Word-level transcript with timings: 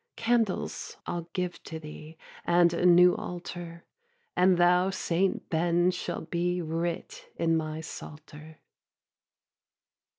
Candles 0.15 0.97
I'll 1.05 1.29
give 1.33 1.61
to 1.61 1.77
thee, 1.77 2.17
And 2.43 2.73
a 2.73 2.87
new 2.87 3.15
altar; 3.15 3.83
And 4.35 4.57
thou, 4.57 4.89
Saint 4.89 5.47
Ben, 5.51 5.91
shalt 5.91 6.31
be 6.31 6.59
Writ 6.59 7.29
in 7.35 7.55
my 7.55 7.81
psalter. 7.81 8.57